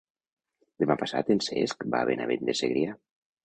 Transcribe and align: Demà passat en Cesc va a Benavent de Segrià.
Demà 0.83 0.95
passat 1.03 1.31
en 1.37 1.43
Cesc 1.49 1.87
va 1.97 2.03
a 2.03 2.11
Benavent 2.13 2.51
de 2.51 2.61
Segrià. 2.65 3.01